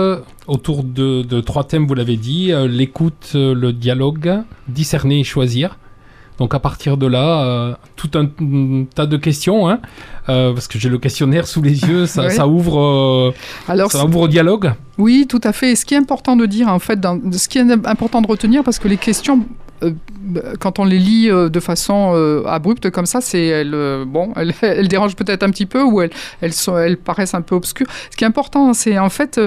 autour 0.47 0.83
de 0.85 1.41
trois 1.41 1.65
thèmes, 1.65 1.87
vous 1.87 1.95
l'avez 1.95 2.17
dit, 2.17 2.53
l'écoute, 2.69 3.33
le 3.35 3.73
dialogue, 3.73 4.43
discerner 4.69 5.21
et 5.21 5.25
choisir. 5.25 5.79
Donc 6.39 6.55
à 6.55 6.59
partir 6.59 6.97
de 6.97 7.07
là, 7.07 7.43
euh, 7.45 7.75
tout 7.97 8.11
un, 8.15 8.27
tas 8.95 9.07
de 9.07 9.17
questions, 9.17 9.69
hein, 9.69 9.81
euh, 10.29 10.53
parce 10.53 10.67
que 10.67 10.79
j'ai 10.79 10.89
le 10.89 10.99
questionnaire 10.99 11.47
sous 11.47 11.63
les 11.63 11.81
yeux, 11.83 12.07
ça, 12.07 12.47
ouvre, 12.49 12.81
euh, 12.81 13.35
Alors, 13.69 13.93
ça 13.93 14.05
ouvre 14.05 14.21
au 14.21 14.29
dialogue. 14.29 14.73
Oui, 14.99 15.27
tout 15.29 15.41
à 15.45 15.53
fait. 15.53 15.77
ce 15.77 15.85
qui 15.85 15.95
est 15.95 15.99
important 15.99 16.37
de 16.37 16.47
dire, 16.47 16.69
en 16.69 16.79
fait, 16.79 16.99
dans, 16.99 17.21
ce 17.33 17.49
qui 17.49 17.59
est 17.59 17.87
important 17.87 18.23
de 18.23 18.27
retenir, 18.27 18.65
parce 18.65 18.79
que 18.79 18.89
les 18.89 18.97
questions 18.97 19.41
quand 20.61 20.79
on 20.79 20.85
les 20.85 20.99
lit 20.99 21.29
de 21.29 21.61
façon 21.61 22.43
abrupte 22.47 22.91
comme 22.91 23.07
ça, 23.07 23.21
c'est 23.21 23.45
elles, 23.47 24.05
bon, 24.07 24.33
elles, 24.63 24.89
dérangent 24.89 25.17
peut-être 25.17 25.43
un 25.43 25.51
petit 25.51 25.67
peu 25.67 25.83
ou 25.83 26.01
elles, 26.01 26.11
elles, 26.41 26.53
elles 26.79 26.97
paraissent 26.97 27.35
un 27.35 27.43
peu 27.43 27.55
obscures. 27.55 27.87
Ce 28.11 28.17
qui 28.17 28.25
est 28.25 28.27
important, 28.27 28.73
c'est 28.73 28.99
en 28.99 29.11
fait 29.11 29.41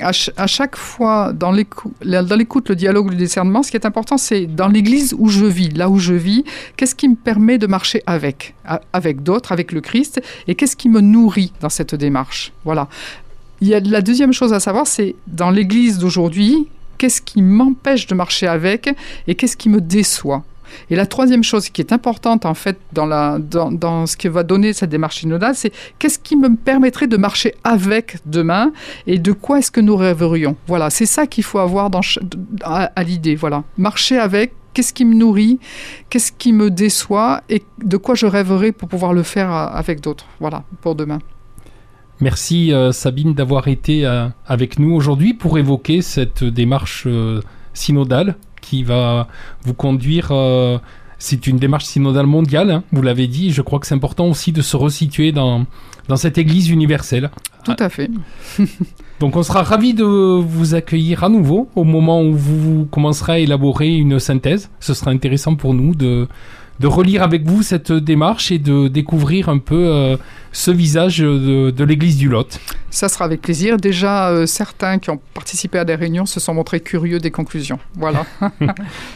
à, 0.00 0.46
chaque 0.46 0.76
fois, 0.76 1.32
dans 1.32 1.52
l'écoute, 1.52 2.68
le 2.68 2.74
dialogue, 2.74 3.10
le 3.10 3.16
discernement, 3.16 3.62
ce 3.62 3.70
qui 3.70 3.76
est 3.76 3.86
important, 3.86 4.16
c'est 4.16 4.46
dans 4.46 4.68
l'église 4.68 5.14
où 5.18 5.28
je 5.28 5.44
vis, 5.44 5.70
là 5.70 5.88
où 5.88 5.98
je 5.98 6.14
vis, 6.14 6.44
qu'est-ce 6.76 6.94
qui 6.94 7.08
me 7.08 7.14
permet 7.14 7.58
de 7.58 7.66
marcher 7.66 8.02
avec, 8.06 8.54
avec 8.92 9.22
d'autres, 9.22 9.52
avec 9.52 9.72
le 9.72 9.80
Christ, 9.80 10.22
et 10.48 10.54
qu'est-ce 10.54 10.76
qui 10.76 10.88
me 10.88 11.00
nourrit 11.00 11.52
dans 11.60 11.68
cette 11.68 11.94
démarche? 11.94 12.52
Voilà. 12.64 12.88
Il 13.60 13.68
y 13.68 13.74
a 13.74 13.80
la 13.80 14.00
deuxième 14.00 14.32
chose 14.32 14.52
à 14.52 14.60
savoir, 14.60 14.86
c'est 14.86 15.14
dans 15.26 15.50
l'église 15.50 15.98
d'aujourd'hui, 15.98 16.68
qu'est-ce 16.98 17.20
qui 17.22 17.42
m'empêche 17.42 18.06
de 18.06 18.14
marcher 18.14 18.46
avec 18.46 18.94
et 19.26 19.34
qu'est-ce 19.34 19.56
qui 19.56 19.68
me 19.68 19.80
déçoit. 19.80 20.44
Et 20.90 20.96
la 20.96 21.06
troisième 21.06 21.44
chose 21.44 21.68
qui 21.68 21.80
est 21.80 21.92
importante, 21.92 22.46
en 22.46 22.54
fait, 22.54 22.78
dans, 22.92 23.06
la, 23.06 23.38
dans, 23.38 24.06
ce 24.06 24.16
que 24.16 24.28
va 24.28 24.42
donner 24.42 24.72
cette 24.72 24.90
démarche 24.90 25.20
synodale, 25.20 25.54
c'est 25.54 25.72
qu'est-ce 25.98 26.18
qui 26.18 26.36
me 26.36 26.54
permettrait 26.56 27.06
de 27.06 27.16
marcher 27.16 27.54
avec 27.64 28.18
demain 28.26 28.72
et 29.06 29.18
de 29.18 29.32
quoi 29.32 29.58
est-ce 29.58 29.70
que 29.70 29.80
nous 29.80 29.96
rêverions. 29.96 30.56
Voilà, 30.66 30.90
c'est 30.90 31.06
ça 31.06 31.26
qu'il 31.26 31.44
faut 31.44 31.58
avoir 31.58 31.90
dans, 31.90 32.00
à, 32.62 33.02
l'idée. 33.02 33.34
Voilà, 33.34 33.64
marcher 33.76 34.18
avec, 34.18 34.52
qu'est-ce 34.74 34.92
qui 34.92 35.04
me 35.04 35.14
nourrit, 35.14 35.58
qu'est-ce 36.10 36.32
qui 36.32 36.52
me 36.52 36.70
déçoit 36.70 37.42
et 37.48 37.62
de 37.82 37.96
quoi 37.96 38.14
je 38.14 38.26
rêverais 38.26 38.72
pour 38.72 38.88
pouvoir 38.88 39.12
le 39.12 39.22
faire 39.22 39.50
avec 39.50 40.00
d'autres. 40.00 40.26
Voilà, 40.40 40.64
pour 40.80 40.94
demain. 40.94 41.18
Merci 42.22 42.72
euh, 42.72 42.92
Sabine 42.92 43.34
d'avoir 43.34 43.66
été 43.66 44.06
euh, 44.06 44.28
avec 44.46 44.78
nous 44.78 44.94
aujourd'hui 44.94 45.34
pour 45.34 45.58
évoquer 45.58 46.02
cette 46.02 46.44
démarche 46.44 47.02
euh, 47.08 47.40
synodale 47.74 48.36
qui 48.60 48.84
va 48.84 49.26
vous 49.64 49.74
conduire. 49.74 50.32
C'est 51.18 51.48
une 51.48 51.58
démarche 51.58 51.84
synodale 51.84 52.26
mondiale, 52.26 52.70
hein, 52.70 52.84
vous 52.92 53.02
l'avez 53.02 53.26
dit. 53.26 53.50
Je 53.50 53.60
crois 53.60 53.80
que 53.80 53.88
c'est 53.88 53.96
important 53.96 54.28
aussi 54.28 54.52
de 54.52 54.62
se 54.62 54.76
resituer 54.76 55.32
dans, 55.32 55.66
dans 56.06 56.16
cette 56.16 56.38
Église 56.38 56.70
universelle. 56.70 57.28
Tout 57.64 57.74
à 57.80 57.88
fait. 57.88 58.08
Donc 59.20 59.34
on 59.34 59.42
sera 59.42 59.64
ravi 59.64 59.92
de 59.92 60.04
vous 60.04 60.74
accueillir 60.76 61.24
à 61.24 61.28
nouveau 61.28 61.70
au 61.74 61.82
moment 61.82 62.22
où 62.22 62.34
vous 62.34 62.86
commencerez 62.88 63.32
à 63.32 63.38
élaborer 63.40 63.88
une 63.88 64.20
synthèse. 64.20 64.70
Ce 64.78 64.94
sera 64.94 65.10
intéressant 65.10 65.56
pour 65.56 65.74
nous 65.74 65.96
de, 65.96 66.28
de 66.82 66.88
relire 66.88 67.22
avec 67.22 67.46
vous 67.46 67.62
cette 67.62 67.92
démarche 67.92 68.50
et 68.50 68.58
de 68.58 68.88
découvrir 68.88 69.48
un 69.48 69.58
peu 69.58 69.86
euh, 69.86 70.16
ce 70.50 70.72
visage 70.72 71.18
de, 71.20 71.84
l'église 71.84 72.16
du 72.18 72.28
Lot. 72.28 72.58
Ça 72.90 73.08
sera 73.08 73.24
avec 73.24 73.40
plaisir. 73.40 73.76
Déjà, 73.76 74.30
euh, 74.30 74.46
certains 74.46 74.98
qui 74.98 75.08
ont 75.10 75.20
participé 75.32 75.78
à 75.78 75.84
des 75.84 75.94
réunions 75.94 76.26
se 76.26 76.40
sont 76.40 76.54
montrés 76.54 76.80
curieux 76.80 77.20
des 77.20 77.30
conclusions. 77.30 77.78
Voilà. 77.94 78.26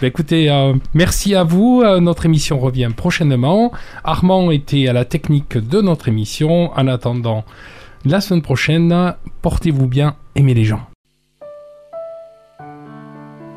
Ben, 0.00 0.08
écoutez, 0.08 0.48
euh, 0.48 0.74
merci 0.94 1.34
à 1.34 1.42
vous. 1.42 1.82
notre 2.00 2.26
émission 2.26 2.58
revient 2.58 2.90
prochainement. 2.96 3.72
Armand 4.04 4.50
était 4.52 4.86
à 4.86 4.92
la 4.92 5.04
technique 5.04 5.58
de 5.58 5.80
notre 5.80 6.08
émission. 6.08 6.70
En 6.72 6.86
attendant, 6.86 7.44
la 8.04 8.20
semaine 8.20 8.42
prochaine, 8.42 9.14
portez-vous 9.42 9.88
bien, 9.88 10.14
aimez 10.36 10.54
les 10.54 10.64
gens. 10.64 10.86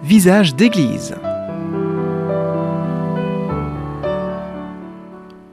Visage 0.04 0.56
d'église. 0.56 1.16